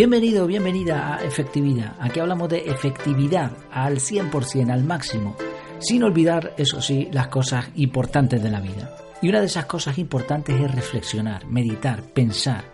Bienvenido, 0.00 0.46
bienvenida 0.46 1.14
a 1.14 1.22
Efectividad. 1.22 1.94
Aquí 2.00 2.20
hablamos 2.20 2.48
de 2.48 2.70
efectividad 2.70 3.52
al 3.70 3.98
100%, 3.98 4.70
al 4.70 4.82
máximo, 4.82 5.36
sin 5.78 6.02
olvidar, 6.04 6.54
eso 6.56 6.80
sí, 6.80 7.10
las 7.12 7.28
cosas 7.28 7.68
importantes 7.74 8.42
de 8.42 8.50
la 8.50 8.62
vida. 8.62 8.96
Y 9.20 9.28
una 9.28 9.40
de 9.40 9.44
esas 9.44 9.66
cosas 9.66 9.98
importantes 9.98 10.58
es 10.58 10.74
reflexionar, 10.74 11.46
meditar, 11.48 12.02
pensar, 12.14 12.64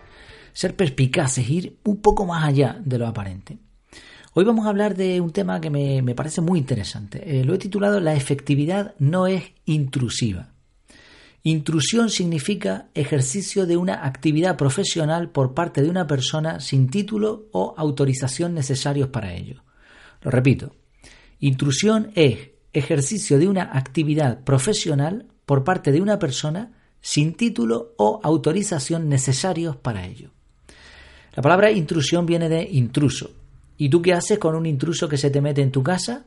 ser 0.53 0.77
perspicaces, 0.77 1.49
ir 1.49 1.77
un 1.83 1.97
poco 1.97 2.25
más 2.25 2.45
allá 2.45 2.79
de 2.79 2.97
lo 2.97 3.05
aparente. 3.05 3.57
Hoy 4.33 4.45
vamos 4.45 4.65
a 4.65 4.69
hablar 4.69 4.95
de 4.95 5.19
un 5.19 5.33
tema 5.33 5.59
que 5.59 5.69
me, 5.69 6.15
parece 6.15 6.39
muy 6.39 6.57
interesante. 6.57 7.41
Eh, 7.41 7.43
lo 7.43 7.55
he 7.55 7.57
titulado 7.57 7.99
La 7.99 8.15
efectividad 8.15 8.95
no 8.99 9.27
es 9.27 9.43
intrusiva. 9.65 10.53
Intrusión 11.49 12.09
significa 12.09 12.89
ejercicio 12.93 13.65
de 13.65 13.77
una 13.77 14.05
actividad 14.05 14.57
profesional 14.57 15.29
por 15.29 15.53
parte 15.53 15.81
de 15.81 15.89
una 15.89 16.05
persona 16.05 16.59
sin 16.59 16.89
título 16.89 17.47
o 17.53 17.73
autorización 17.77 18.53
necesarios 18.53 19.07
para 19.07 19.33
ello. 19.33 19.63
Lo 20.23 20.29
repito, 20.29 20.75
intrusión 21.39 22.11
es 22.15 22.49
ejercicio 22.73 23.39
de 23.39 23.47
una 23.47 23.77
actividad 23.77 24.43
profesional 24.43 25.27
por 25.45 25.63
parte 25.63 25.93
de 25.93 26.01
una 26.01 26.19
persona 26.19 26.73
sin 26.99 27.33
título 27.33 27.93
o 27.95 28.19
autorización 28.21 29.07
necesarios 29.07 29.77
para 29.77 30.05
ello. 30.05 30.31
La 31.33 31.41
palabra 31.41 31.71
intrusión 31.71 32.25
viene 32.25 32.49
de 32.49 32.67
intruso. 32.69 33.31
¿Y 33.77 33.87
tú 33.87 34.01
qué 34.01 34.11
haces 34.11 34.37
con 34.37 34.53
un 34.53 34.65
intruso 34.65 35.07
que 35.07 35.15
se 35.15 35.29
te 35.29 35.39
mete 35.39 35.61
en 35.61 35.71
tu 35.71 35.81
casa? 35.81 36.25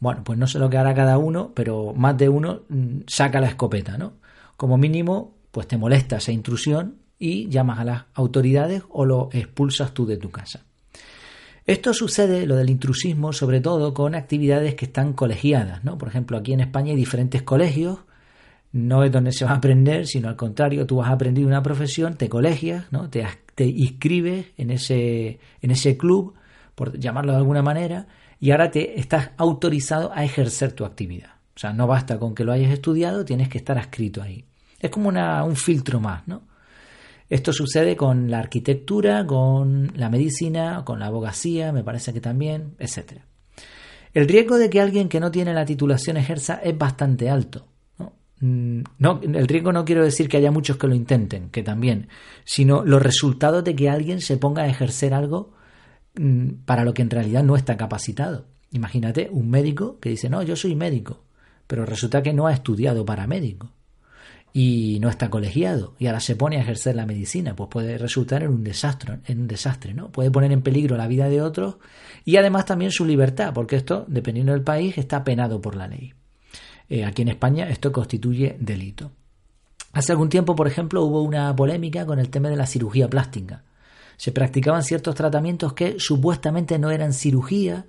Bueno, 0.00 0.22
pues 0.22 0.38
no 0.38 0.46
sé 0.46 0.58
lo 0.58 0.68
que 0.68 0.76
hará 0.76 0.94
cada 0.94 1.16
uno, 1.16 1.52
pero 1.54 1.94
más 1.94 2.18
de 2.18 2.28
uno 2.28 2.64
mm, 2.68 3.04
saca 3.06 3.40
la 3.40 3.46
escopeta, 3.46 3.96
¿no? 3.96 4.22
Como 4.56 4.78
mínimo, 4.78 5.34
pues 5.50 5.68
te 5.68 5.76
molesta 5.76 6.16
esa 6.16 6.32
intrusión 6.32 6.96
y 7.18 7.48
llamas 7.48 7.78
a 7.78 7.84
las 7.84 8.04
autoridades 8.14 8.82
o 8.88 9.04
lo 9.04 9.28
expulsas 9.32 9.94
tú 9.94 10.06
de 10.06 10.16
tu 10.16 10.30
casa. 10.30 10.64
Esto 11.66 11.94
sucede, 11.94 12.46
lo 12.46 12.56
del 12.56 12.68
intrusismo, 12.68 13.32
sobre 13.32 13.60
todo 13.60 13.94
con 13.94 14.14
actividades 14.14 14.74
que 14.74 14.84
están 14.84 15.14
colegiadas, 15.14 15.82
¿no? 15.82 15.96
Por 15.96 16.08
ejemplo, 16.08 16.36
aquí 16.36 16.52
en 16.52 16.60
España 16.60 16.90
hay 16.90 16.96
diferentes 16.96 17.42
colegios, 17.42 18.00
no 18.72 19.02
es 19.04 19.10
donde 19.10 19.32
se 19.32 19.46
va 19.46 19.52
a 19.52 19.56
aprender, 19.56 20.06
sino 20.06 20.28
al 20.28 20.36
contrario, 20.36 20.86
tú 20.86 21.02
has 21.02 21.10
aprendido 21.10 21.48
una 21.48 21.62
profesión, 21.62 22.16
te 22.16 22.28
colegias, 22.28 22.86
¿no? 22.90 23.08
Te, 23.08 23.26
te 23.54 23.64
inscribes 23.64 24.46
en 24.58 24.70
ese, 24.70 25.38
en 25.62 25.70
ese 25.70 25.96
club, 25.96 26.34
por 26.74 26.98
llamarlo 26.98 27.32
de 27.32 27.38
alguna 27.38 27.62
manera, 27.62 28.08
y 28.40 28.50
ahora 28.50 28.70
te 28.70 28.98
estás 29.00 29.30
autorizado 29.38 30.12
a 30.12 30.24
ejercer 30.24 30.72
tu 30.72 30.84
actividad. 30.84 31.33
O 31.56 31.58
sea, 31.58 31.72
no 31.72 31.86
basta 31.86 32.18
con 32.18 32.34
que 32.34 32.44
lo 32.44 32.52
hayas 32.52 32.72
estudiado, 32.72 33.24
tienes 33.24 33.48
que 33.48 33.58
estar 33.58 33.78
escrito 33.78 34.22
ahí. 34.22 34.44
Es 34.80 34.90
como 34.90 35.08
un 35.08 35.56
filtro 35.56 36.00
más, 36.00 36.26
¿no? 36.26 36.42
Esto 37.30 37.52
sucede 37.52 37.96
con 37.96 38.30
la 38.30 38.38
arquitectura, 38.38 39.26
con 39.26 39.92
la 39.96 40.10
medicina, 40.10 40.82
con 40.84 40.98
la 40.98 41.06
abogacía, 41.06 41.72
me 41.72 41.82
parece 41.82 42.12
que 42.12 42.20
también, 42.20 42.74
etc. 42.78 43.22
El 44.12 44.28
riesgo 44.28 44.58
de 44.58 44.68
que 44.68 44.80
alguien 44.80 45.08
que 45.08 45.20
no 45.20 45.30
tiene 45.30 45.54
la 45.54 45.64
titulación 45.64 46.16
ejerza 46.16 46.60
es 46.62 46.76
bastante 46.76 47.30
alto. 47.30 47.66
Mm, 48.40 48.82
¿no? 48.98 49.20
el 49.22 49.48
riesgo 49.48 49.72
no 49.72 49.84
quiero 49.84 50.04
decir 50.04 50.28
que 50.28 50.36
haya 50.36 50.50
muchos 50.50 50.76
que 50.76 50.86
lo 50.86 50.94
intenten, 50.94 51.50
que 51.50 51.62
también, 51.62 52.08
sino 52.44 52.84
los 52.84 53.00
resultados 53.00 53.64
de 53.64 53.74
que 53.74 53.88
alguien 53.88 54.20
se 54.20 54.36
ponga 54.36 54.64
a 54.64 54.68
ejercer 54.68 55.14
algo 55.14 55.52
mm, 56.16 56.64
para 56.66 56.84
lo 56.84 56.92
que 56.94 57.02
en 57.02 57.10
realidad 57.10 57.42
no 57.42 57.56
está 57.56 57.76
capacitado. 57.76 58.46
Imagínate 58.70 59.28
un 59.30 59.50
médico 59.50 59.98
que 60.00 60.10
dice, 60.10 60.28
no, 60.28 60.42
yo 60.42 60.56
soy 60.56 60.74
médico, 60.74 61.24
pero 61.66 61.86
resulta 61.86 62.22
que 62.22 62.32
no 62.32 62.46
ha 62.46 62.52
estudiado 62.52 63.04
para 63.04 63.26
médico 63.26 63.70
y 64.52 64.98
no 65.00 65.08
está 65.08 65.30
colegiado 65.30 65.94
y 65.98 66.06
ahora 66.06 66.20
se 66.20 66.36
pone 66.36 66.56
a 66.56 66.60
ejercer 66.60 66.94
la 66.94 67.06
medicina, 67.06 67.56
pues 67.56 67.68
puede 67.70 67.98
resultar 67.98 68.42
en 68.44 68.50
un 68.50 68.62
desastre, 68.62 69.18
en 69.26 69.40
un 69.40 69.48
desastre, 69.48 69.94
¿no? 69.94 70.10
Puede 70.10 70.30
poner 70.30 70.52
en 70.52 70.62
peligro 70.62 70.96
la 70.96 71.08
vida 71.08 71.28
de 71.28 71.42
otros 71.42 71.76
y 72.24 72.36
además 72.36 72.64
también 72.64 72.92
su 72.92 73.04
libertad, 73.04 73.52
porque 73.52 73.76
esto, 73.76 74.04
dependiendo 74.06 74.52
del 74.52 74.62
país, 74.62 74.96
está 74.96 75.24
penado 75.24 75.60
por 75.60 75.74
la 75.74 75.88
ley. 75.88 76.14
Eh, 76.88 77.04
aquí 77.04 77.22
en 77.22 77.28
España 77.28 77.68
esto 77.68 77.90
constituye 77.92 78.56
delito. 78.60 79.10
Hace 79.92 80.12
algún 80.12 80.28
tiempo, 80.28 80.54
por 80.54 80.66
ejemplo, 80.66 81.04
hubo 81.04 81.22
una 81.22 81.54
polémica 81.54 82.04
con 82.04 82.18
el 82.18 82.28
tema 82.30 82.48
de 82.48 82.56
la 82.56 82.66
cirugía 82.66 83.08
plástica. 83.08 83.62
Se 84.16 84.32
practicaban 84.32 84.82
ciertos 84.82 85.14
tratamientos 85.14 85.72
que 85.72 85.96
supuestamente 85.98 86.78
no 86.78 86.90
eran 86.90 87.12
cirugía, 87.12 87.86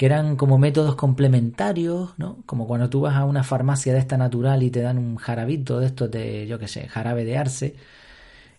que 0.00 0.06
eran 0.06 0.36
como 0.36 0.56
métodos 0.56 0.94
complementarios, 0.94 2.14
¿no? 2.16 2.38
Como 2.46 2.66
cuando 2.66 2.88
tú 2.88 3.02
vas 3.02 3.16
a 3.16 3.26
una 3.26 3.44
farmacia 3.44 3.92
de 3.92 3.98
esta 3.98 4.16
natural 4.16 4.62
y 4.62 4.70
te 4.70 4.80
dan 4.80 4.96
un 4.96 5.16
jarabito 5.16 5.78
de 5.78 5.88
estos 5.88 6.10
de, 6.10 6.46
yo 6.46 6.58
qué 6.58 6.68
sé, 6.68 6.88
jarabe 6.88 7.26
de 7.26 7.36
arce. 7.36 7.76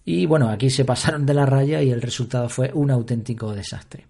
Y 0.06 0.28
bueno, 0.28 0.50
aquí 0.50 0.70
se 0.70 0.86
pasaron 0.86 1.26
de 1.26 1.34
la 1.34 1.48
raya 1.48 1.82
y 1.82 1.90
el 1.90 2.04
resultado 2.04 2.48
fue 2.48 2.70
un 2.76 2.92
auténtico 2.92 3.56
desastre. 3.56 4.06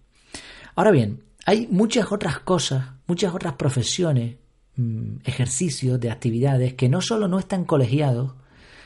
Ahora 0.76 0.92
bien, 0.92 1.24
hay 1.46 1.70
muchas 1.72 2.12
otras 2.12 2.40
cosas, 2.40 2.84
muchas 3.08 3.34
otras 3.34 3.54
profesiones, 3.54 4.36
mm, 4.76 5.20
ejercicios 5.24 6.02
de 6.02 6.12
actividades 6.12 6.74
que 6.74 6.90
no 6.90 7.00
solo 7.00 7.30
no 7.30 7.40
están 7.40 7.64
colegiados, 7.64 8.34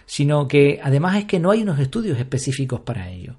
sino 0.06 0.48
que 0.48 0.80
además 0.84 1.18
es 1.18 1.26
que 1.26 1.40
no 1.40 1.50
hay 1.50 1.64
unos 1.64 1.80
estudios 1.80 2.20
específicos 2.20 2.82
para 2.82 3.10
ello. 3.10 3.38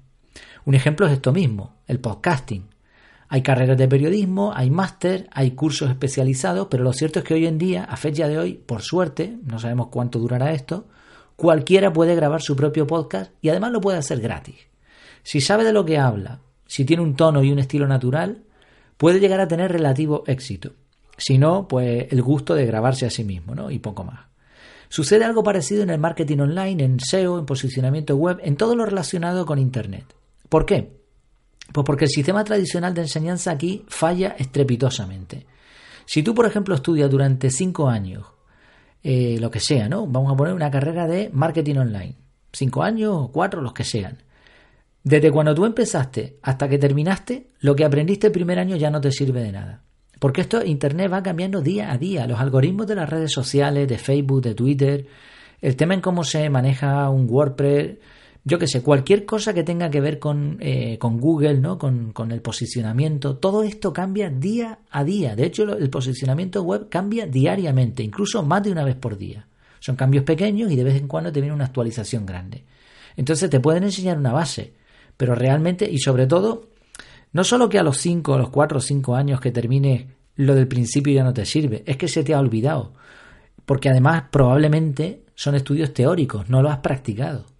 Un 0.65 0.75
ejemplo 0.75 1.07
es 1.07 1.13
esto 1.13 1.31
mismo, 1.31 1.77
el 1.87 2.01
podcasting. 2.01 2.65
Hay 3.29 3.41
carreras 3.41 3.77
de 3.77 3.87
periodismo, 3.87 4.53
hay 4.55 4.69
máster, 4.69 5.27
hay 5.31 5.51
cursos 5.51 5.89
especializados, 5.89 6.67
pero 6.69 6.83
lo 6.83 6.93
cierto 6.93 7.19
es 7.19 7.25
que 7.25 7.33
hoy 7.33 7.45
en 7.45 7.57
día, 7.57 7.83
a 7.83 7.97
fecha 7.97 8.27
de 8.27 8.39
hoy, 8.39 8.53
por 8.53 8.81
suerte, 8.81 9.37
no 9.43 9.59
sabemos 9.59 9.87
cuánto 9.87 10.19
durará 10.19 10.53
esto, 10.53 10.87
cualquiera 11.35 11.91
puede 11.91 12.15
grabar 12.15 12.41
su 12.41 12.55
propio 12.55 12.87
podcast 12.87 13.31
y 13.41 13.49
además 13.49 13.71
lo 13.71 13.81
puede 13.81 13.97
hacer 13.97 14.21
gratis. 14.21 14.55
Si 15.23 15.41
sabe 15.41 15.65
de 15.65 15.73
lo 15.73 15.83
que 15.83 15.97
habla, 15.97 16.39
si 16.65 16.85
tiene 16.85 17.03
un 17.03 17.15
tono 17.15 17.43
y 17.43 17.51
un 17.51 17.59
estilo 17.59 17.87
natural, 17.87 18.43
puede 18.95 19.19
llegar 19.19 19.41
a 19.41 19.47
tener 19.47 19.71
relativo 19.71 20.23
éxito. 20.25 20.71
Si 21.17 21.37
no, 21.37 21.67
pues 21.67 22.07
el 22.11 22.21
gusto 22.21 22.55
de 22.55 22.65
grabarse 22.65 23.05
a 23.05 23.09
sí 23.09 23.23
mismo, 23.23 23.55
¿no? 23.55 23.71
Y 23.71 23.79
poco 23.79 24.03
más. 24.03 24.27
Sucede 24.89 25.25
algo 25.25 25.43
parecido 25.43 25.83
en 25.83 25.89
el 25.89 25.99
marketing 25.99 26.39
online, 26.39 26.83
en 26.83 26.99
SEO, 26.99 27.39
en 27.39 27.45
posicionamiento 27.45 28.15
web, 28.15 28.39
en 28.41 28.55
todo 28.55 28.75
lo 28.75 28.85
relacionado 28.85 29.45
con 29.45 29.59
Internet. 29.59 30.05
¿Por 30.47 30.65
qué? 30.65 30.96
Pues 31.71 31.85
porque 31.85 32.05
el 32.05 32.11
sistema 32.11 32.43
tradicional 32.43 32.93
de 32.93 33.01
enseñanza 33.01 33.51
aquí 33.51 33.83
falla 33.87 34.35
estrepitosamente. 34.37 35.45
Si 36.05 36.23
tú, 36.23 36.33
por 36.33 36.45
ejemplo, 36.45 36.75
estudias 36.75 37.09
durante 37.09 37.49
cinco 37.49 37.89
años, 37.89 38.25
eh, 39.03 39.37
lo 39.39 39.51
que 39.51 39.59
sea, 39.59 39.89
¿no? 39.89 40.07
Vamos 40.07 40.31
a 40.31 40.35
poner 40.35 40.53
una 40.53 40.71
carrera 40.71 41.07
de 41.07 41.29
marketing 41.33 41.75
online. 41.75 42.15
Cinco 42.51 42.83
años 42.83 43.11
o 43.13 43.31
cuatro, 43.31 43.61
los 43.61 43.73
que 43.73 43.83
sean. 43.83 44.23
Desde 45.03 45.31
cuando 45.31 45.53
tú 45.53 45.65
empezaste 45.65 46.39
hasta 46.41 46.67
que 46.67 46.77
terminaste, 46.77 47.47
lo 47.59 47.75
que 47.75 47.85
aprendiste 47.85 48.27
el 48.27 48.33
primer 48.33 48.59
año 48.59 48.75
ya 48.75 48.89
no 48.89 48.99
te 48.99 49.11
sirve 49.11 49.41
de 49.41 49.51
nada. 49.51 49.83
Porque 50.19 50.41
esto, 50.41 50.63
Internet 50.63 51.11
va 51.11 51.23
cambiando 51.23 51.61
día 51.61 51.91
a 51.91 51.97
día. 51.97 52.27
Los 52.27 52.39
algoritmos 52.39 52.87
de 52.87 52.95
las 52.95 53.09
redes 53.09 53.31
sociales, 53.31 53.87
de 53.87 53.97
Facebook, 53.97 54.41
de 54.41 54.55
Twitter, 54.55 55.07
el 55.61 55.75
tema 55.75 55.93
en 55.93 56.01
cómo 56.01 56.23
se 56.23 56.49
maneja 56.49 57.09
un 57.09 57.27
WordPress, 57.29 57.97
yo 58.47 58.57
qué 58.57 58.67
sé, 58.67 58.81
cualquier 58.81 59.25
cosa 59.25 59.53
que 59.53 59.63
tenga 59.63 59.89
que 59.89 59.99
ver 59.99 60.19
con, 60.19 60.57
eh, 60.61 60.97
con 60.99 61.19
Google, 61.19 61.59
¿no? 61.59 61.77
Con, 61.77 62.13
con, 62.13 62.31
el 62.31 62.41
posicionamiento, 62.41 63.35
todo 63.35 63.63
esto 63.63 63.91
cambia 63.91 64.29
día 64.29 64.79
a 64.89 65.03
día. 65.03 65.35
De 65.35 65.45
hecho, 65.45 65.63
el 65.63 65.89
posicionamiento 65.89 66.63
web 66.63 66.87
cambia 66.87 67.27
diariamente, 67.27 68.03
incluso 68.03 68.43
más 68.43 68.63
de 68.63 68.71
una 68.71 68.85
vez 68.85 68.95
por 68.95 69.17
día. 69.17 69.45
Son 69.81 69.97
cambios 69.97 70.23
pequeños 70.23 70.71
y 70.71 70.77
de 70.77 70.83
vez 70.85 70.95
en 70.95 71.09
cuando 71.09 71.29
te 71.29 71.41
viene 71.41 71.53
una 71.53 71.65
actualización 71.65 72.25
grande. 72.25 72.63
Entonces 73.17 73.49
te 73.49 73.59
pueden 73.59 73.83
enseñar 73.83 74.17
una 74.17 74.31
base, 74.31 74.73
pero 75.17 75.35
realmente 75.35 75.89
y 75.91 75.97
sobre 75.97 76.25
todo, 76.25 76.69
no 77.33 77.43
solo 77.43 77.67
que 77.67 77.79
a 77.79 77.83
los 77.83 77.97
5, 77.97 78.33
a 78.33 78.37
los 78.37 78.49
4 78.49 78.77
o 78.77 78.81
5 78.81 79.13
años 79.13 79.41
que 79.41 79.51
termine 79.51 80.07
lo 80.37 80.55
del 80.55 80.69
principio 80.69 81.13
ya 81.13 81.25
no 81.25 81.33
te 81.33 81.45
sirve, 81.45 81.83
es 81.85 81.97
que 81.97 82.07
se 82.07 82.23
te 82.23 82.33
ha 82.33 82.39
olvidado. 82.39 82.93
Porque 83.65 83.89
además 83.89 84.23
probablemente 84.31 85.23
son 85.35 85.55
estudios 85.55 85.93
teóricos, 85.93 86.49
no 86.49 86.61
lo 86.61 86.69
has 86.69 86.77
practicado. 86.77 87.56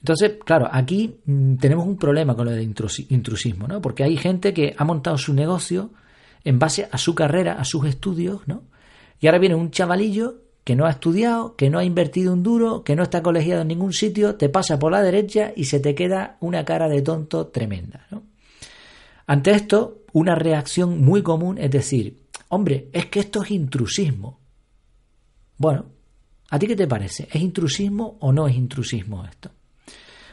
Entonces, 0.00 0.38
claro, 0.44 0.68
aquí 0.70 1.20
mm, 1.26 1.56
tenemos 1.56 1.86
un 1.86 1.96
problema 1.96 2.34
con 2.34 2.46
lo 2.46 2.52
del 2.52 2.62
intrusismo, 2.62 3.68
¿no? 3.68 3.80
Porque 3.80 4.02
hay 4.02 4.16
gente 4.16 4.54
que 4.54 4.74
ha 4.76 4.84
montado 4.84 5.18
su 5.18 5.34
negocio 5.34 5.90
en 6.42 6.58
base 6.58 6.88
a 6.90 6.98
su 6.98 7.14
carrera, 7.14 7.54
a 7.54 7.64
sus 7.64 7.86
estudios, 7.86 8.40
¿no? 8.46 8.64
Y 9.20 9.26
ahora 9.26 9.38
viene 9.38 9.54
un 9.54 9.70
chavalillo 9.70 10.38
que 10.64 10.74
no 10.74 10.86
ha 10.86 10.90
estudiado, 10.90 11.54
que 11.56 11.68
no 11.68 11.78
ha 11.78 11.84
invertido 11.84 12.32
un 12.32 12.42
duro, 12.42 12.82
que 12.82 12.96
no 12.96 13.02
está 13.02 13.22
colegiado 13.22 13.62
en 13.62 13.68
ningún 13.68 13.92
sitio, 13.92 14.36
te 14.36 14.48
pasa 14.48 14.78
por 14.78 14.92
la 14.92 15.02
derecha 15.02 15.52
y 15.54 15.64
se 15.64 15.80
te 15.80 15.94
queda 15.94 16.38
una 16.40 16.64
cara 16.64 16.88
de 16.88 17.02
tonto 17.02 17.48
tremenda, 17.48 18.06
¿no? 18.10 18.22
Ante 19.26 19.52
esto, 19.52 20.04
una 20.12 20.34
reacción 20.34 21.02
muy 21.02 21.22
común 21.22 21.58
es 21.58 21.70
decir, 21.70 22.22
hombre, 22.48 22.88
es 22.92 23.06
que 23.06 23.20
esto 23.20 23.42
es 23.42 23.50
intrusismo. 23.50 24.40
Bueno, 25.56 25.86
¿a 26.48 26.58
ti 26.58 26.66
qué 26.66 26.74
te 26.74 26.88
parece? 26.88 27.28
¿Es 27.30 27.40
intrusismo 27.40 28.16
o 28.20 28.32
no 28.32 28.48
es 28.48 28.56
intrusismo 28.56 29.24
esto? 29.24 29.50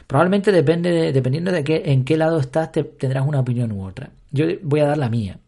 Probablemente 0.08 0.52
depende 0.52 1.12
dependiendo 1.12 1.52
de 1.52 1.62
qué, 1.62 1.82
en 1.84 2.02
qué 2.02 2.16
lado 2.16 2.40
estás, 2.40 2.72
te, 2.72 2.82
tendrás 2.82 3.28
una 3.28 3.40
opinión 3.40 3.70
u 3.72 3.84
otra. 3.84 4.10
Yo 4.32 4.46
voy 4.62 4.80
a 4.80 4.86
dar 4.86 4.96
la 4.96 5.10
mía. 5.10 5.38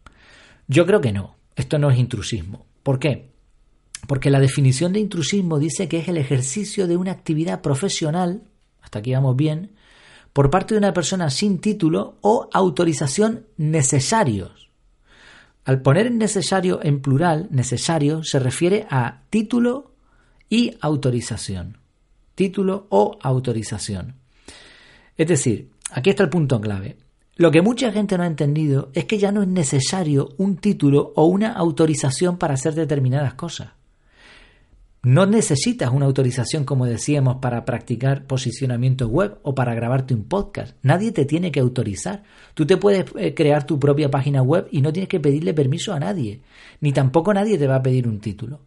Yo 0.67 0.85
creo 0.85 1.01
que 1.01 1.11
no. 1.11 1.35
Esto 1.55 1.79
no 1.79 1.89
es 1.89 1.97
intrusismo. 1.97 2.67
¿Por 2.83 2.99
qué? 2.99 3.31
Porque 4.07 4.29
la 4.29 4.39
definición 4.39 4.93
de 4.93 4.99
intrusismo 4.99 5.57
dice 5.57 5.89
que 5.89 5.97
es 5.97 6.07
el 6.07 6.17
ejercicio 6.17 6.85
de 6.85 6.95
una 6.95 7.11
actividad 7.11 7.61
profesional, 7.61 8.43
hasta 8.83 8.99
aquí 8.99 9.13
vamos 9.13 9.35
bien, 9.35 9.71
por 10.31 10.51
parte 10.51 10.75
de 10.75 10.77
una 10.77 10.93
persona 10.93 11.31
sin 11.31 11.59
título 11.59 12.19
o 12.21 12.47
autorización 12.53 13.47
necesarios. 13.57 14.69
Al 15.65 15.81
poner 15.81 16.11
necesario 16.11 16.81
en 16.83 17.01
plural, 17.01 17.47
necesario, 17.49 18.23
se 18.23 18.37
refiere 18.37 18.85
a 18.91 19.23
título 19.31 19.95
y 20.49 20.77
autorización. 20.81 21.79
Título 22.35 22.85
o 22.89 23.17
autorización. 23.23 24.20
Es 25.17 25.27
decir, 25.27 25.69
aquí 25.91 26.09
está 26.09 26.23
el 26.23 26.29
punto 26.29 26.59
clave. 26.59 26.97
Lo 27.35 27.49
que 27.49 27.61
mucha 27.61 27.91
gente 27.91 28.17
no 28.17 28.23
ha 28.23 28.27
entendido 28.27 28.89
es 28.93 29.05
que 29.05 29.17
ya 29.17 29.31
no 29.31 29.41
es 29.41 29.47
necesario 29.47 30.29
un 30.37 30.57
título 30.57 31.13
o 31.15 31.25
una 31.25 31.53
autorización 31.53 32.37
para 32.37 32.53
hacer 32.53 32.75
determinadas 32.75 33.33
cosas. 33.33 33.69
No 35.03 35.25
necesitas 35.25 35.89
una 35.91 36.05
autorización, 36.05 36.63
como 36.63 36.85
decíamos, 36.85 37.37
para 37.37 37.65
practicar 37.65 38.27
posicionamiento 38.27 39.07
web 39.07 39.39
o 39.41 39.55
para 39.55 39.73
grabarte 39.73 40.13
un 40.13 40.25
podcast. 40.25 40.75
Nadie 40.83 41.11
te 41.11 41.25
tiene 41.25 41.51
que 41.51 41.59
autorizar. 41.59 42.21
Tú 42.53 42.67
te 42.67 42.77
puedes 42.77 43.05
eh, 43.17 43.33
crear 43.33 43.65
tu 43.65 43.79
propia 43.79 44.11
página 44.11 44.43
web 44.43 44.67
y 44.69 44.81
no 44.81 44.93
tienes 44.93 45.09
que 45.09 45.19
pedirle 45.19 45.55
permiso 45.55 45.93
a 45.93 45.99
nadie. 45.99 46.41
Ni 46.81 46.93
tampoco 46.93 47.33
nadie 47.33 47.57
te 47.57 47.65
va 47.65 47.77
a 47.77 47.81
pedir 47.81 48.07
un 48.07 48.19
título. 48.19 48.59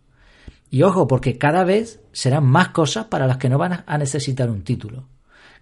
Y 0.70 0.82
ojo, 0.82 1.06
porque 1.06 1.38
cada 1.38 1.62
vez 1.62 2.00
serán 2.10 2.46
más 2.46 2.70
cosas 2.70 3.04
para 3.04 3.28
las 3.28 3.36
que 3.36 3.48
no 3.48 3.58
van 3.58 3.84
a 3.86 3.98
necesitar 3.98 4.50
un 4.50 4.64
título. 4.64 5.06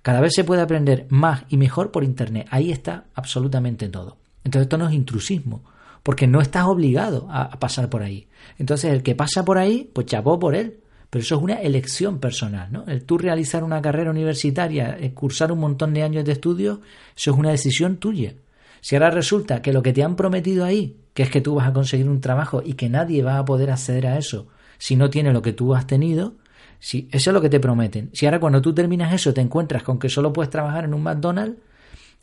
Cada 0.02 0.20
vez 0.20 0.34
se 0.34 0.44
puede 0.44 0.62
aprender 0.62 1.06
más 1.08 1.44
y 1.48 1.56
mejor 1.56 1.90
por 1.90 2.04
Internet. 2.04 2.46
Ahí 2.50 2.72
está 2.72 3.04
absolutamente 3.14 3.88
todo. 3.88 4.18
Entonces 4.44 4.66
esto 4.66 4.78
no 4.78 4.88
es 4.88 4.94
intrusismo 4.94 5.62
porque 6.02 6.26
no 6.26 6.40
estás 6.40 6.64
obligado 6.66 7.28
a, 7.30 7.50
pasar 7.58 7.88
por 7.88 8.02
ahí. 8.02 8.26
Entonces, 8.58 8.92
el 8.92 9.02
que 9.02 9.14
pasa 9.14 9.44
por 9.44 9.58
ahí, 9.58 9.88
pues 9.92 10.08
chapó 10.08 10.38
por 10.38 10.56
él. 10.56 10.80
Pero 11.10 11.22
eso 11.22 11.36
es 11.36 11.42
una 11.42 11.54
elección 11.54 12.18
personal, 12.18 12.72
¿no? 12.72 12.84
El 12.86 13.04
tú 13.04 13.18
realizar 13.18 13.62
una 13.62 13.82
carrera 13.82 14.10
universitaria, 14.10 14.96
eh, 14.98 15.12
cursar 15.12 15.52
un 15.52 15.60
montón 15.60 15.92
de 15.92 16.02
años 16.02 16.24
de 16.24 16.32
estudio, 16.32 16.80
eso 17.14 17.32
es 17.32 17.36
una 17.36 17.50
decisión 17.50 17.98
tuya. 17.98 18.32
Si 18.80 18.96
ahora 18.96 19.10
resulta 19.10 19.60
que 19.60 19.74
lo 19.74 19.82
que 19.82 19.92
te 19.92 20.02
han 20.02 20.16
prometido 20.16 20.64
ahí, 20.64 20.96
que 21.12 21.22
es 21.24 21.30
que 21.30 21.42
tú 21.42 21.54
vas 21.56 21.68
a 21.68 21.72
conseguir 21.74 22.08
un 22.08 22.22
trabajo 22.22 22.62
y 22.64 22.74
que 22.74 22.88
nadie 22.88 23.22
va 23.22 23.36
a 23.36 23.44
poder 23.44 23.70
acceder 23.70 24.06
a 24.06 24.16
eso 24.16 24.48
si 24.78 24.96
no 24.96 25.10
tiene 25.10 25.32
lo 25.32 25.42
que 25.42 25.52
tú 25.52 25.74
has 25.74 25.86
tenido, 25.86 26.34
si 26.82 27.08
eso 27.12 27.30
es 27.30 27.34
lo 27.34 27.40
que 27.40 27.48
te 27.48 27.60
prometen. 27.60 28.10
Si 28.12 28.26
ahora 28.26 28.40
cuando 28.40 28.60
tú 28.60 28.74
terminas 28.74 29.14
eso 29.14 29.32
te 29.32 29.40
encuentras 29.40 29.84
con 29.84 30.00
que 30.00 30.08
solo 30.08 30.32
puedes 30.32 30.50
trabajar 30.50 30.84
en 30.84 30.94
un 30.94 31.04
McDonald's, 31.04 31.60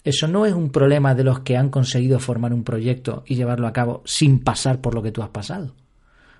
eso 0.03 0.27
no 0.27 0.45
es 0.45 0.53
un 0.53 0.69
problema 0.69 1.15
de 1.15 1.23
los 1.23 1.39
que 1.39 1.55
han 1.55 1.69
conseguido 1.69 2.19
formar 2.19 2.51
un 2.51 2.65
proyecto 2.65 3.23
y 3.25 3.35
llevarlo 3.35 3.67
a 3.67 3.71
cabo 3.71 4.01
sin 4.03 4.39
pasar 4.39 4.81
por 4.81 4.95
lo 4.95 5.01
que 5.01 5.13
tú 5.13 5.23
has 5.23 5.29
pasado. 5.29 5.73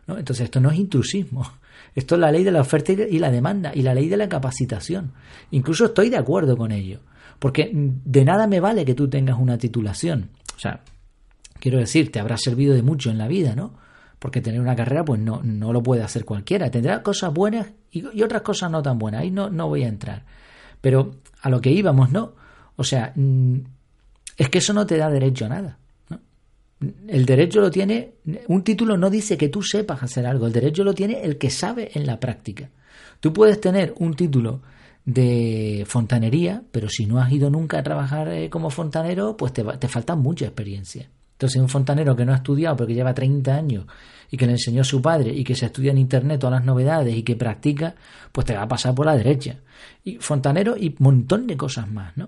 ¿no? 0.06 0.18
Entonces 0.18 0.44
esto 0.44 0.60
no 0.60 0.70
es 0.70 0.78
intrusismo. 0.78 1.50
Esto 1.96 2.16
es 2.16 2.22
la 2.22 2.32
ley 2.32 2.44
de 2.44 2.52
la 2.52 2.62
oferta 2.62 2.92
y 2.92 3.20
la 3.20 3.32
demanda 3.32 3.72
y 3.74 3.82
la 3.82 3.94
ley 3.94 4.10
de 4.10 4.18
la 4.18 4.30
capacitación. 4.30 5.14
Incluso 5.52 5.86
estoy 5.86 6.10
de 6.10 6.18
acuerdo 6.18 6.56
con 6.56 6.72
ello. 6.72 7.00
Porque 7.40 7.72
de 7.74 8.26
nada 8.26 8.48
me 8.48 8.60
vale 8.60 8.86
que 8.86 8.94
tú 8.94 9.10
tengas 9.10 9.40
una 9.40 9.58
titulación. 9.58 10.30
O 10.56 10.60
sea, 10.60 10.82
quiero 11.60 11.80
decir, 11.80 12.12
te 12.12 12.20
habrá 12.20 12.38
servido 12.38 12.76
de 12.76 12.84
mucho 12.84 13.10
en 13.10 13.18
la 13.18 13.28
vida, 13.28 13.56
¿no? 13.56 13.74
Porque 14.20 14.42
tener 14.42 14.60
una 14.60 14.76
carrera, 14.76 15.06
pues 15.06 15.20
no, 15.20 15.42
no 15.44 15.72
lo 15.72 15.82
puede 15.82 16.04
hacer 16.04 16.26
cualquiera. 16.26 16.70
Tendrá 16.70 17.02
cosas 17.02 17.34
buenas 17.34 17.72
y, 17.92 18.22
otras 18.22 18.42
cosas 18.42 18.70
no 18.70 18.82
tan 18.82 19.00
buenas. 19.00 19.22
Ahí 19.22 19.32
no, 19.32 19.50
no 19.50 19.68
voy 19.68 19.84
a 19.84 19.88
entrar. 19.88 20.26
Pero 20.82 21.16
a 21.42 21.50
lo 21.50 21.62
que 21.62 21.72
íbamos, 21.72 22.12
¿no? 22.12 22.34
O 22.76 22.84
sea, 22.84 23.14
mm, 23.16 23.60
es 24.38 24.50
que 24.50 24.58
eso 24.60 24.74
no 24.74 24.86
te 24.86 24.98
da 24.98 25.10
derecho 25.10 25.46
a 25.46 25.50
nada. 25.50 25.78
El 27.08 27.26
derecho 27.26 27.60
lo 27.60 27.70
tiene, 27.70 28.14
un 28.48 28.64
título 28.64 28.98
no 28.98 29.10
dice 29.10 29.38
que 29.38 29.50
tú 29.50 29.62
sepas 29.62 30.02
hacer 30.02 30.26
algo, 30.26 30.48
el 30.48 30.54
derecho 30.54 30.86
lo 30.86 30.94
tiene 30.94 31.22
el 31.24 31.38
que 31.38 31.50
sabe 31.50 31.92
en 31.94 32.06
la 32.06 32.22
práctica. 32.22 32.70
Tú 33.20 33.34
puedes 33.34 33.60
tener 33.60 33.94
un 33.98 34.14
título 34.14 34.62
de 35.04 35.84
fontanería, 35.88 36.64
pero 36.72 36.88
si 36.88 37.06
no 37.06 37.20
has 37.20 37.32
ido 37.34 37.50
nunca 37.50 37.80
a 37.80 37.84
trabajar 37.84 38.30
eh, 38.30 38.50
como 38.50 38.70
fontanero, 38.70 39.36
pues 39.36 39.52
te, 39.52 39.64
te 39.64 39.88
falta 39.90 40.16
mucha 40.16 40.46
experiencia. 40.46 41.10
Entonces, 41.40 41.62
un 41.62 41.70
fontanero 41.70 42.18
que 42.18 42.26
no 42.26 42.34
ha 42.34 42.36
estudiado, 42.36 42.76
pero 42.76 42.88
que 42.88 42.94
lleva 42.94 43.14
30 43.14 43.56
años 43.56 43.86
y 44.30 44.36
que 44.36 44.46
le 44.46 44.52
enseñó 44.52 44.82
a 44.82 44.84
su 44.84 45.02
padre 45.02 45.32
y 45.34 45.46
que 45.46 45.56
se 45.56 45.68
estudia 45.68 45.92
en 45.92 45.98
internet 45.98 46.38
todas 46.38 46.60
las 46.60 46.66
novedades 46.66 47.16
y 47.16 47.24
que 47.24 47.38
practica, 47.38 47.96
pues 48.34 48.46
te 48.46 48.54
va 48.54 48.64
a 48.64 48.68
pasar 48.68 48.94
por 48.94 49.06
la 49.06 49.16
derecha. 49.16 49.56
Y 50.04 50.18
fontanero 50.18 50.76
y 50.76 50.94
montón 51.00 51.48
de 51.48 51.56
cosas 51.56 51.90
más, 51.90 52.18
¿no? 52.18 52.28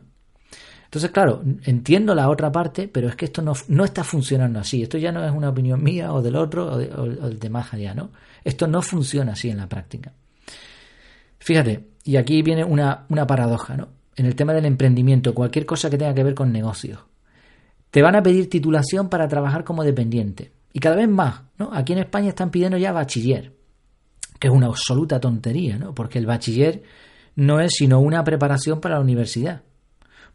Entonces, 0.86 1.12
claro, 1.12 1.44
entiendo 1.66 2.16
la 2.16 2.30
otra 2.30 2.54
parte, 2.54 2.88
pero 2.88 3.10
es 3.10 3.18
que 3.18 3.26
esto 3.26 3.42
no, 3.42 3.52
no 3.68 3.84
está 3.84 4.06
funcionando 4.06 4.60
así. 4.60 4.82
Esto 4.82 4.98
ya 4.98 5.12
no 5.12 5.26
es 5.26 5.32
una 5.34 5.50
opinión 5.50 5.84
mía 5.84 6.14
o 6.14 6.22
del 6.22 6.38
otro 6.38 6.72
o, 6.72 6.78
del 6.78 7.38
de 7.38 7.50
más 7.50 7.74
allá, 7.74 7.94
¿no? 7.94 8.12
Esto 8.46 8.66
no 8.66 8.82
funciona 8.82 9.34
así 9.34 9.50
en 9.50 9.58
la 9.58 9.68
práctica. 9.68 10.14
Fíjate, 11.38 11.90
y 12.06 12.16
aquí 12.16 12.42
viene 12.44 12.64
una, 12.64 13.06
una 13.10 13.28
paradoja, 13.28 13.76
¿no? 13.76 13.90
En 14.16 14.26
el 14.26 14.38
tema 14.38 14.54
del 14.54 14.64
emprendimiento, 14.64 15.34
cualquier 15.34 15.66
cosa 15.66 15.90
que 15.90 15.98
tenga 15.98 16.14
que 16.14 16.24
ver 16.24 16.34
con 16.34 16.54
negocios. 16.54 17.11
Te 17.92 18.02
van 18.02 18.16
a 18.16 18.24
pedir 18.24 18.50
titulación 18.50 19.10
para 19.10 19.28
trabajar 19.28 19.64
como 19.64 19.84
dependiente. 19.84 20.52
Y 20.74 20.80
cada 20.80 20.96
vez 20.96 21.10
más, 21.10 21.42
¿no? 21.58 21.72
Aquí 21.74 21.94
en 21.94 22.00
España 22.00 22.30
están 22.30 22.50
pidiendo 22.50 22.78
ya 22.78 22.94
bachiller, 22.94 23.54
que 24.40 24.48
es 24.48 24.54
una 24.54 24.68
absoluta 24.68 25.20
tontería, 25.20 25.78
¿no? 25.78 25.94
Porque 25.94 26.18
el 26.18 26.26
bachiller 26.26 26.84
no 27.36 27.60
es 27.60 27.74
sino 27.74 28.00
una 28.00 28.24
preparación 28.24 28.80
para 28.80 28.96
la 28.96 29.02
universidad. 29.02 29.62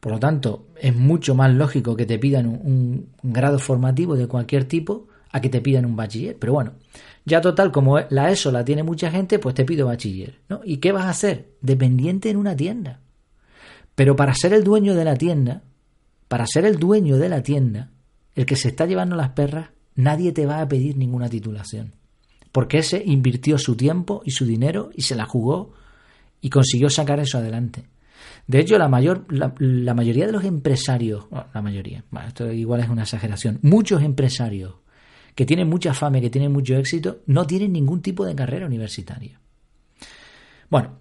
Por 0.00 0.12
lo 0.12 0.18
tanto, 0.18 0.66
es 0.76 0.94
mucho 0.94 1.34
más 1.34 1.52
lógico 1.52 1.96
que 1.96 2.04
te 2.04 2.18
pidan 2.18 2.46
un, 2.46 3.08
grado 3.22 3.58
formativo 3.58 4.14
de 4.14 4.28
cualquier 4.28 4.64
tipo 4.64 5.08
a 5.32 5.40
que 5.40 5.48
te 5.48 5.62
pidan 5.62 5.86
un 5.86 5.96
bachiller. 5.96 6.36
Pero 6.38 6.52
bueno, 6.52 6.72
ya 7.24 7.40
total, 7.40 7.72
como 7.72 7.98
la 8.10 8.30
ESO 8.30 8.52
la 8.52 8.64
tiene 8.64 8.82
mucha 8.82 9.10
gente, 9.10 9.38
pues 9.38 9.54
te 9.54 9.64
pido 9.64 9.86
bachiller. 9.86 10.38
¿no? 10.50 10.60
¿Y 10.64 10.76
qué 10.76 10.92
vas 10.92 11.04
a 11.06 11.10
hacer? 11.10 11.48
Dependiente 11.62 12.28
en 12.28 12.36
una 12.36 12.54
tienda. 12.54 13.00
Pero 13.94 14.14
para 14.14 14.34
ser 14.34 14.52
el 14.52 14.62
dueño 14.62 14.94
de 14.94 15.04
la 15.04 15.16
tienda, 15.16 15.62
para 16.28 16.46
ser 16.46 16.64
el 16.64 16.78
dueño 16.78 17.18
de 17.18 17.28
la 17.28 17.42
tienda, 17.42 17.90
el 18.34 18.46
que 18.46 18.56
se 18.56 18.68
está 18.68 18.86
llevando 18.86 19.16
las 19.16 19.30
perras, 19.30 19.70
nadie 19.94 20.32
te 20.32 20.46
va 20.46 20.60
a 20.60 20.68
pedir 20.68 20.96
ninguna 20.96 21.28
titulación. 21.28 21.94
Porque 22.52 22.78
ese 22.78 23.02
invirtió 23.04 23.58
su 23.58 23.76
tiempo 23.76 24.22
y 24.24 24.30
su 24.30 24.46
dinero 24.46 24.90
y 24.94 25.02
se 25.02 25.14
la 25.14 25.26
jugó 25.26 25.72
y 26.40 26.50
consiguió 26.50 26.88
sacar 26.88 27.20
eso 27.20 27.38
adelante. 27.38 27.84
De 28.46 28.60
hecho, 28.60 28.78
la, 28.78 28.88
mayor, 28.88 29.26
la, 29.28 29.94
mayoría 29.94 30.26
de 30.26 30.32
los 30.32 30.44
empresarios, 30.44 31.26
la 31.52 31.62
mayoría, 31.62 32.04
esto 32.26 32.50
igual 32.52 32.80
es 32.80 32.88
una 32.88 33.02
exageración, 33.02 33.58
muchos 33.62 34.02
empresarios 34.02 34.74
que 35.34 35.44
tienen 35.44 35.68
mucha 35.68 35.92
fama 35.92 36.18
y 36.18 36.22
que 36.22 36.30
tienen 36.30 36.52
mucho 36.52 36.76
éxito, 36.76 37.18
no 37.26 37.46
tienen 37.46 37.72
ningún 37.72 38.00
tipo 38.00 38.24
de 38.24 38.34
carrera 38.34 38.66
universitaria. 38.66 39.38
Bueno, 40.70 40.98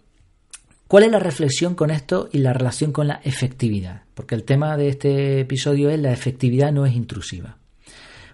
¿cuál 0.87 1.03
es 1.03 1.11
la 1.11 1.19
reflexión 1.19 1.75
con 1.75 1.91
esto 1.91 2.29
y 2.31 2.39
la 2.39 2.53
relación 2.53 2.91
con 2.91 3.07
la 3.07 3.21
efectividad? 3.23 4.03
Porque 4.13 4.35
el 4.35 4.43
tema 4.43 4.77
de 4.77 4.89
este 4.89 5.39
episodio 5.41 5.89
es 5.89 5.99
la 5.99 6.11
efectividad 6.11 6.71
no 6.71 6.85
es 6.85 6.95
intrusiva. 6.95 7.57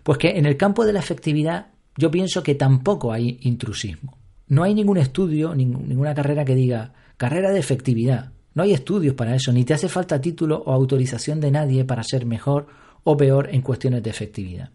Pues 0.03 0.17
que 0.17 0.29
en 0.37 0.45
el 0.45 0.57
campo 0.57 0.85
de 0.85 0.93
la 0.93 0.99
efectividad 0.99 1.67
yo 1.97 2.09
pienso 2.09 2.41
que 2.43 2.55
tampoco 2.55 3.11
hay 3.11 3.39
intrusismo. 3.41 4.17
No 4.47 4.63
hay 4.63 4.73
ningún 4.73 4.97
estudio, 4.97 5.55
ninguna 5.55 6.13
carrera 6.13 6.43
que 6.43 6.55
diga 6.55 6.93
carrera 7.17 7.51
de 7.51 7.59
efectividad. 7.59 8.31
No 8.53 8.63
hay 8.63 8.73
estudios 8.73 9.15
para 9.15 9.35
eso, 9.35 9.53
ni 9.53 9.63
te 9.63 9.73
hace 9.73 9.87
falta 9.87 10.19
título 10.19 10.61
o 10.65 10.73
autorización 10.73 11.39
de 11.39 11.51
nadie 11.51 11.85
para 11.85 12.03
ser 12.03 12.25
mejor 12.25 12.67
o 13.03 13.15
peor 13.15 13.49
en 13.51 13.61
cuestiones 13.61 14.03
de 14.03 14.09
efectividad. 14.09 14.69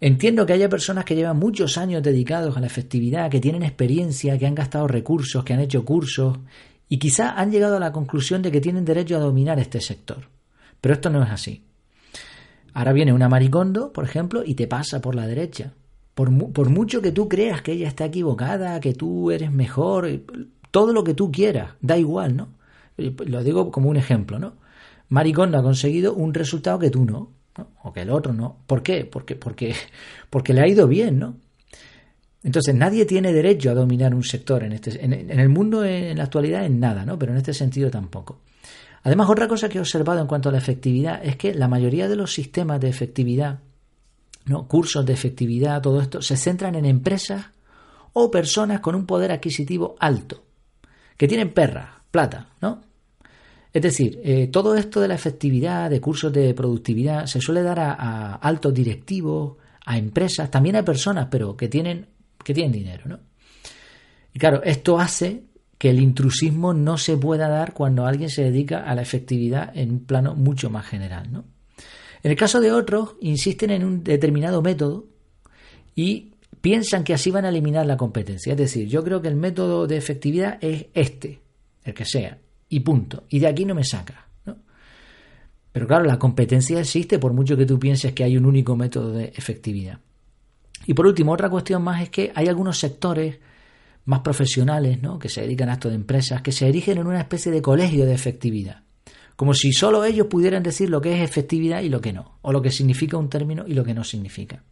Entiendo 0.00 0.46
que 0.46 0.54
haya 0.54 0.70
personas 0.70 1.04
que 1.04 1.14
llevan 1.14 1.38
muchos 1.38 1.76
años 1.76 2.02
dedicados 2.02 2.56
a 2.56 2.60
la 2.60 2.66
efectividad, 2.66 3.30
que 3.30 3.38
tienen 3.40 3.62
experiencia, 3.62 4.38
que 4.38 4.46
han 4.46 4.54
gastado 4.54 4.88
recursos, 4.88 5.44
que 5.44 5.52
han 5.52 5.60
hecho 5.60 5.84
cursos 5.84 6.38
y 6.90 6.98
quizá 6.98 7.30
han 7.40 7.52
llegado 7.52 7.76
a 7.76 7.80
la 7.80 7.92
conclusión 7.92 8.42
de 8.42 8.50
que 8.50 8.60
tienen 8.60 8.84
derecho 8.84 9.16
a 9.16 9.20
dominar 9.20 9.60
este 9.60 9.80
sector. 9.80 10.28
Pero 10.80 10.94
esto 10.94 11.08
no 11.08 11.22
es 11.22 11.30
así. 11.30 11.64
Ahora 12.74 12.92
viene 12.92 13.12
una 13.12 13.28
maricondo, 13.28 13.92
por 13.92 14.04
ejemplo, 14.04 14.42
y 14.44 14.56
te 14.56 14.66
pasa 14.66 15.00
por 15.00 15.14
la 15.14 15.28
derecha. 15.28 15.72
Por, 16.14 16.52
por 16.52 16.68
mucho 16.68 17.00
que 17.00 17.12
tú 17.12 17.28
creas 17.28 17.62
que 17.62 17.72
ella 17.72 17.86
está 17.86 18.06
equivocada, 18.06 18.80
que 18.80 18.92
tú 18.92 19.30
eres 19.30 19.52
mejor, 19.52 20.08
todo 20.72 20.92
lo 20.92 21.04
que 21.04 21.14
tú 21.14 21.30
quieras, 21.30 21.74
da 21.80 21.96
igual, 21.96 22.36
¿no? 22.36 22.48
Lo 22.96 23.44
digo 23.44 23.70
como 23.70 23.88
un 23.88 23.96
ejemplo, 23.96 24.40
¿no? 24.40 24.54
Maricondo 25.08 25.58
ha 25.58 25.62
conseguido 25.62 26.14
un 26.14 26.34
resultado 26.34 26.80
que 26.80 26.90
tú 26.90 27.04
no, 27.04 27.30
o 27.84 27.92
que 27.92 28.02
el 28.02 28.10
otro 28.10 28.32
no. 28.32 28.56
¿Por 28.66 28.82
qué? 28.82 29.04
Porque, 29.04 29.36
porque, 29.36 29.76
porque 30.28 30.54
le 30.54 30.60
ha 30.62 30.66
ido 30.66 30.88
bien, 30.88 31.20
¿no? 31.20 31.36
Entonces 32.42 32.74
nadie 32.74 33.04
tiene 33.04 33.32
derecho 33.32 33.70
a 33.70 33.74
dominar 33.74 34.14
un 34.14 34.24
sector 34.24 34.64
en, 34.64 34.72
este, 34.72 35.04
en, 35.04 35.12
el 35.12 35.48
mundo 35.48 35.84
en 35.84 36.16
la 36.16 36.24
actualidad 36.24 36.64
en 36.64 36.80
nada, 36.80 37.04
¿no? 37.04 37.18
Pero 37.18 37.32
en 37.32 37.38
este 37.38 37.52
sentido 37.52 37.90
tampoco. 37.90 38.40
Además, 39.02 39.28
otra 39.30 39.48
cosa 39.48 39.68
que 39.68 39.78
he 39.78 39.80
observado 39.80 40.20
en 40.20 40.26
cuanto 40.26 40.48
a 40.48 40.52
la 40.52 40.58
efectividad 40.58 41.24
es 41.24 41.36
que 41.36 41.54
la 41.54 41.68
mayoría 41.68 42.08
de 42.08 42.16
los 42.16 42.32
sistemas 42.32 42.80
de 42.80 42.88
efectividad, 42.88 43.60
¿no? 44.46 44.68
cursos 44.68 45.04
de 45.06 45.12
efectividad, 45.12 45.80
todo 45.80 46.00
esto, 46.00 46.22
se 46.22 46.36
centran 46.36 46.74
en 46.74 46.84
empresas 46.84 47.46
o 48.12 48.30
personas 48.30 48.80
con 48.80 48.94
un 48.94 49.06
poder 49.06 49.32
adquisitivo 49.32 49.96
alto, 50.00 50.42
que 51.16 51.28
tienen 51.28 51.52
perras, 51.52 51.88
plata, 52.10 52.48
¿no? 52.60 52.82
Es 53.72 53.82
decir, 53.82 54.20
eh, 54.24 54.48
todo 54.48 54.74
esto 54.74 55.00
de 55.00 55.08
la 55.08 55.14
efectividad, 55.14 55.90
de 55.90 56.00
cursos 56.00 56.32
de 56.32 56.52
productividad, 56.54 57.26
se 57.26 57.40
suele 57.40 57.62
dar 57.62 57.78
a, 57.78 58.34
altos 58.34 58.74
directivos, 58.74 59.58
a 59.86 59.96
empresas, 59.96 60.50
también 60.50 60.76
a 60.76 60.84
personas, 60.84 61.28
pero 61.30 61.56
que 61.56 61.68
tienen, 61.68 62.08
que 62.44 62.54
tienen 62.54 62.72
dinero, 62.72 63.04
¿no? 63.06 63.20
Y 64.32 64.38
claro, 64.38 64.62
esto 64.62 64.98
hace 64.98 65.42
que 65.80 65.88
el 65.88 66.00
intrusismo 66.00 66.74
no 66.74 66.98
se 66.98 67.16
pueda 67.16 67.48
dar 67.48 67.72
cuando 67.72 68.04
alguien 68.04 68.28
se 68.28 68.42
dedica 68.42 68.84
a 68.84 68.94
la 68.94 69.02
efectividad 69.02 69.74
en 69.74 69.92
un 69.92 70.04
plano 70.04 70.34
mucho 70.34 70.68
más 70.68 70.86
general. 70.86 71.32
¿no? 71.32 71.44
En 72.22 72.30
el 72.30 72.36
caso 72.36 72.60
de 72.60 72.70
otros, 72.70 73.16
insisten 73.20 73.70
en 73.70 73.84
un 73.84 74.04
determinado 74.04 74.60
método 74.60 75.06
y 75.94 76.34
piensan 76.60 77.02
que 77.02 77.14
así 77.14 77.30
van 77.30 77.46
a 77.46 77.48
eliminar 77.48 77.86
la 77.86 77.96
competencia. 77.96 78.52
Es 78.52 78.58
decir, 78.58 78.88
yo 78.88 79.02
creo 79.02 79.22
que 79.22 79.28
el 79.28 79.36
método 79.36 79.86
de 79.86 79.96
efectividad 79.96 80.58
es 80.60 80.88
este, 80.92 81.40
el 81.82 81.94
que 81.94 82.04
sea, 82.04 82.36
y 82.68 82.80
punto. 82.80 83.24
Y 83.30 83.38
de 83.38 83.46
aquí 83.46 83.64
no 83.64 83.74
me 83.74 83.84
saca. 83.84 84.28
¿no? 84.44 84.58
Pero 85.72 85.86
claro, 85.86 86.04
la 86.04 86.18
competencia 86.18 86.78
existe 86.78 87.18
por 87.18 87.32
mucho 87.32 87.56
que 87.56 87.64
tú 87.64 87.78
pienses 87.78 88.12
que 88.12 88.24
hay 88.24 88.36
un 88.36 88.44
único 88.44 88.76
método 88.76 89.12
de 89.12 89.32
efectividad. 89.34 89.98
Y 90.86 90.94
por 90.94 91.06
último, 91.06 91.32
otra 91.32 91.50
cuestión 91.50 91.82
más 91.82 92.02
es 92.02 92.10
que 92.10 92.32
hay 92.34 92.48
algunos 92.48 92.78
sectores 92.78 93.38
más 94.06 94.20
profesionales, 94.20 95.00
¿no? 95.02 95.18
que 95.18 95.28
se 95.28 95.42
dedican 95.42 95.68
a 95.68 95.74
esto 95.74 95.88
de 95.88 95.94
empresas, 95.94 96.42
que 96.42 96.52
se 96.52 96.68
erigen 96.68 96.98
en 96.98 97.06
una 97.06 97.20
especie 97.20 97.52
de 97.52 97.62
colegio 97.62 98.06
de 98.06 98.14
efectividad. 98.14 98.82
Como 99.36 99.54
si 99.54 99.72
solo 99.72 100.04
ellos 100.04 100.26
pudieran 100.26 100.62
decir 100.62 100.90
lo 100.90 101.00
que 101.00 101.14
es 101.14 101.22
efectividad 101.22 101.82
y 101.82 101.88
lo 101.88 102.00
que 102.00 102.12
no, 102.12 102.38
o 102.42 102.52
lo 102.52 102.60
que 102.60 102.70
significa 102.70 103.16
un 103.16 103.30
término 103.30 103.64
y 103.66 103.74
lo 103.74 103.84
que 103.84 103.94
no 103.94 104.04
significa. 104.04 104.62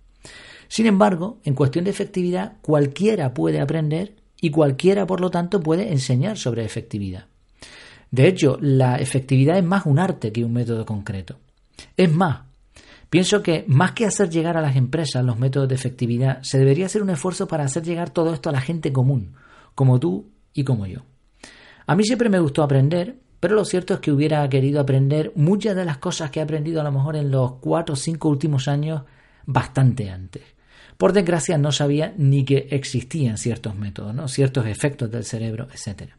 Sin 0.68 0.86
embargo, 0.86 1.38
en 1.44 1.54
cuestión 1.54 1.84
de 1.84 1.90
efectividad, 1.90 2.58
cualquiera 2.60 3.32
puede 3.32 3.60
aprender 3.60 4.16
y 4.40 4.50
cualquiera, 4.50 5.06
por 5.06 5.20
lo 5.20 5.30
tanto, 5.30 5.60
puede 5.60 5.90
enseñar 5.90 6.36
sobre 6.36 6.64
efectividad. 6.64 7.26
De 8.10 8.28
hecho, 8.28 8.58
la 8.60 8.96
efectividad 8.96 9.58
es 9.58 9.64
más 9.64 9.86
un 9.86 9.98
arte 9.98 10.32
que 10.32 10.44
un 10.44 10.52
método 10.52 10.84
concreto. 10.84 11.38
Es 11.96 12.12
más, 12.12 12.40
Pienso 13.10 13.42
que 13.42 13.64
más 13.68 13.92
que 13.92 14.04
hacer 14.04 14.28
llegar 14.28 14.56
a 14.56 14.60
las 14.60 14.76
empresas 14.76 15.24
los 15.24 15.38
métodos 15.38 15.68
de 15.68 15.74
efectividad, 15.74 16.42
se 16.42 16.58
debería 16.58 16.86
hacer 16.86 17.02
un 17.02 17.10
esfuerzo 17.10 17.48
para 17.48 17.64
hacer 17.64 17.82
llegar 17.82 18.10
todo 18.10 18.34
esto 18.34 18.50
a 18.50 18.52
la 18.52 18.60
gente 18.60 18.92
común, 18.92 19.34
como 19.74 19.98
tú 19.98 20.30
y 20.52 20.64
como 20.64 20.86
yo. 20.86 21.00
A 21.86 21.94
mí 21.94 22.04
siempre 22.04 22.28
me 22.28 22.38
gustó 22.38 22.62
aprender, 22.62 23.16
pero 23.40 23.54
lo 23.54 23.64
cierto 23.64 23.94
es 23.94 24.00
que 24.00 24.12
hubiera 24.12 24.46
querido 24.50 24.80
aprender 24.80 25.32
muchas 25.36 25.74
de 25.74 25.86
las 25.86 25.96
cosas 25.96 26.30
que 26.30 26.40
he 26.40 26.42
aprendido 26.42 26.80
a 26.80 26.84
lo 26.84 26.92
mejor 26.92 27.16
en 27.16 27.30
los 27.30 27.52
cuatro 27.60 27.94
o 27.94 27.96
cinco 27.96 28.28
últimos 28.28 28.68
años 28.68 29.02
bastante 29.46 30.10
antes. 30.10 30.42
Por 30.98 31.12
desgracia 31.12 31.56
no 31.56 31.72
sabía 31.72 32.12
ni 32.18 32.44
que 32.44 32.68
existían 32.70 33.38
ciertos 33.38 33.74
métodos, 33.74 34.14
¿no? 34.14 34.28
ciertos 34.28 34.66
efectos 34.66 35.10
del 35.10 35.24
cerebro, 35.24 35.68
etc. 35.72 36.10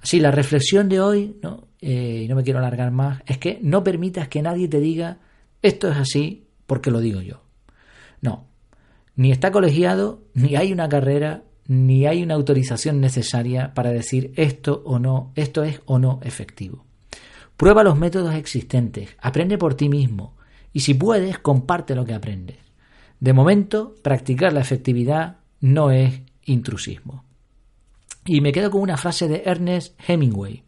Así, 0.00 0.20
la 0.20 0.30
reflexión 0.30 0.88
de 0.88 1.00
hoy, 1.00 1.38
¿no? 1.42 1.66
Eh, 1.80 2.22
y 2.24 2.28
no 2.28 2.36
me 2.36 2.44
quiero 2.44 2.58
alargar 2.58 2.90
más, 2.90 3.22
es 3.26 3.38
que 3.38 3.58
no 3.62 3.82
permitas 3.82 4.28
que 4.28 4.42
nadie 4.42 4.68
te 4.68 4.78
diga 4.78 5.18
esto 5.64 5.90
es 5.90 5.96
así 5.96 6.46
porque 6.66 6.90
lo 6.90 7.00
digo 7.00 7.22
yo. 7.22 7.42
No, 8.20 8.46
ni 9.16 9.32
está 9.32 9.50
colegiado, 9.50 10.22
ni 10.34 10.56
hay 10.56 10.74
una 10.74 10.90
carrera, 10.90 11.44
ni 11.66 12.06
hay 12.06 12.22
una 12.22 12.34
autorización 12.34 13.00
necesaria 13.00 13.72
para 13.72 13.90
decir 13.90 14.34
esto 14.36 14.82
o 14.84 14.98
no, 14.98 15.32
esto 15.36 15.64
es 15.64 15.80
o 15.86 15.98
no 15.98 16.20
efectivo. 16.22 16.84
Prueba 17.56 17.82
los 17.82 17.98
métodos 17.98 18.34
existentes, 18.34 19.16
aprende 19.22 19.56
por 19.56 19.74
ti 19.74 19.88
mismo 19.88 20.36
y 20.74 20.80
si 20.80 20.92
puedes, 20.92 21.38
comparte 21.38 21.94
lo 21.94 22.04
que 22.04 22.12
aprendes. 22.12 22.58
De 23.18 23.32
momento, 23.32 23.94
practicar 24.02 24.52
la 24.52 24.60
efectividad 24.60 25.38
no 25.60 25.90
es 25.90 26.20
intrusismo. 26.44 27.24
Y 28.26 28.42
me 28.42 28.52
quedo 28.52 28.70
con 28.70 28.82
una 28.82 28.98
frase 28.98 29.28
de 29.28 29.44
Ernest 29.46 29.98
Hemingway. 30.06 30.62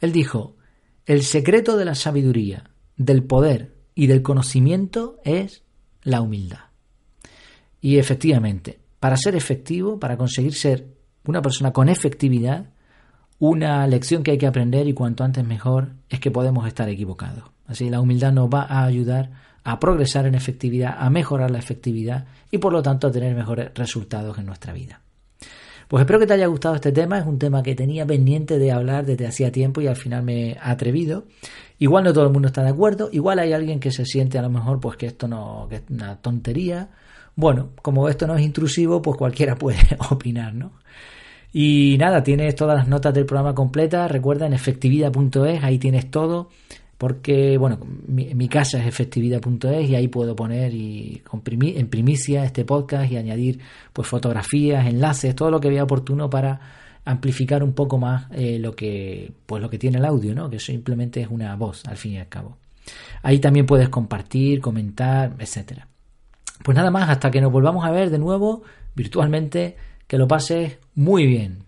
Él 0.00 0.12
dijo, 0.12 0.56
el 1.04 1.24
secreto 1.24 1.76
de 1.76 1.84
la 1.84 1.94
sabiduría, 1.94 2.70
del 2.96 3.22
poder 3.24 3.73
y 3.94 4.06
del 4.06 4.22
conocimiento 4.22 5.18
es 5.24 5.62
la 6.02 6.20
humildad. 6.20 6.60
Y 7.80 7.98
efectivamente, 7.98 8.78
para 9.00 9.16
ser 9.16 9.36
efectivo, 9.36 9.98
para 9.98 10.16
conseguir 10.16 10.54
ser 10.54 10.86
una 11.26 11.42
persona 11.42 11.72
con 11.72 11.88
efectividad, 11.88 12.70
una 13.38 13.86
lección 13.86 14.22
que 14.22 14.32
hay 14.32 14.38
que 14.38 14.46
aprender 14.46 14.88
y 14.88 14.94
cuanto 14.94 15.24
antes 15.24 15.44
mejor 15.44 15.92
es 16.08 16.20
que 16.20 16.30
podemos 16.30 16.66
estar 16.66 16.88
equivocados. 16.88 17.44
Así 17.66 17.90
la 17.90 18.00
humildad 18.00 18.32
nos 18.32 18.48
va 18.48 18.62
a 18.62 18.84
ayudar 18.84 19.30
a 19.64 19.80
progresar 19.80 20.26
en 20.26 20.34
efectividad, 20.34 20.96
a 20.98 21.08
mejorar 21.10 21.50
la 21.50 21.58
efectividad 21.58 22.26
y 22.50 22.58
por 22.58 22.72
lo 22.72 22.82
tanto 22.82 23.06
a 23.06 23.12
tener 23.12 23.34
mejores 23.34 23.70
resultados 23.74 24.38
en 24.38 24.46
nuestra 24.46 24.72
vida. 24.72 25.00
Pues 25.88 26.00
espero 26.00 26.18
que 26.18 26.26
te 26.26 26.34
haya 26.34 26.46
gustado 26.46 26.74
este 26.74 26.92
tema, 26.92 27.18
es 27.18 27.26
un 27.26 27.38
tema 27.38 27.62
que 27.62 27.74
tenía 27.74 28.06
pendiente 28.06 28.58
de 28.58 28.72
hablar 28.72 29.04
desde 29.04 29.26
hacía 29.26 29.52
tiempo 29.52 29.80
y 29.80 29.86
al 29.86 29.96
final 29.96 30.22
me 30.22 30.50
he 30.50 30.58
atrevido. 30.60 31.24
Igual 31.78 32.04
no 32.04 32.12
todo 32.12 32.24
el 32.24 32.32
mundo 32.32 32.48
está 32.48 32.62
de 32.62 32.70
acuerdo, 32.70 33.08
igual 33.12 33.38
hay 33.38 33.52
alguien 33.52 33.80
que 33.80 33.90
se 33.90 34.04
siente 34.04 34.38
a 34.38 34.42
lo 34.42 34.50
mejor 34.50 34.80
pues 34.80 34.96
que 34.96 35.06
esto 35.06 35.28
no 35.28 35.68
es 35.70 35.82
una 35.90 36.16
tontería. 36.16 36.88
Bueno, 37.36 37.70
como 37.82 38.08
esto 38.08 38.26
no 38.26 38.36
es 38.36 38.42
intrusivo, 38.42 39.02
pues 39.02 39.16
cualquiera 39.18 39.56
puede 39.58 39.80
opinar, 40.10 40.54
¿no? 40.54 40.72
Y 41.52 41.96
nada, 42.00 42.22
tienes 42.24 42.56
todas 42.56 42.76
las 42.76 42.88
notas 42.88 43.14
del 43.14 43.26
programa 43.26 43.54
completas, 43.54 44.10
recuerda 44.10 44.46
en 44.46 44.54
efectividad.es, 44.54 45.62
ahí 45.62 45.78
tienes 45.78 46.10
todo 46.10 46.48
porque 47.04 47.58
bueno, 47.58 47.80
mi, 48.06 48.48
casa 48.48 48.78
es 48.78 48.86
efectividad.es 48.86 49.90
y 49.90 49.94
ahí 49.94 50.08
puedo 50.08 50.34
poner 50.34 50.72
y 50.72 51.20
comprimir 51.28 51.76
en 51.76 51.88
primicia 51.88 52.46
este 52.46 52.64
podcast 52.64 53.12
y 53.12 53.18
añadir 53.18 53.60
pues 53.92 54.08
fotografías, 54.08 54.86
enlaces, 54.86 55.36
todo 55.36 55.50
lo 55.50 55.60
que 55.60 55.68
vea 55.68 55.84
oportuno 55.84 56.30
para 56.30 56.58
amplificar 57.04 57.62
un 57.62 57.74
poco 57.74 57.98
más 57.98 58.28
eh, 58.30 58.58
lo 58.58 58.74
que 58.74 59.30
pues 59.44 59.60
lo 59.60 59.68
que 59.68 59.76
tiene 59.76 59.98
el 59.98 60.06
audio, 60.06 60.34
¿no? 60.34 60.48
Que 60.48 60.58
simplemente 60.58 61.20
es 61.20 61.28
una 61.28 61.54
voz 61.56 61.84
al 61.84 61.98
fin 61.98 62.12
y 62.12 62.20
al 62.20 62.30
cabo. 62.30 62.56
Ahí 63.22 63.38
también 63.38 63.66
puedes 63.66 63.90
compartir, 63.90 64.62
comentar, 64.62 65.36
etcétera. 65.38 65.86
Pues 66.62 66.74
nada 66.74 66.90
más, 66.90 67.10
hasta 67.10 67.30
que 67.30 67.42
nos 67.42 67.52
volvamos 67.52 67.84
a 67.84 67.90
ver 67.90 68.08
de 68.08 68.18
nuevo 68.18 68.62
virtualmente, 68.94 69.76
que 70.06 70.16
lo 70.16 70.26
pases 70.26 70.78
muy 70.94 71.26
bien. 71.26 71.64